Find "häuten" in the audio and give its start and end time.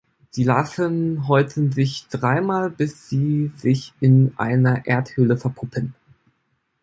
1.27-1.71